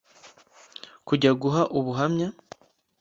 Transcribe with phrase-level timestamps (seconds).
[1.07, 2.27] kujya guha ubuhamya.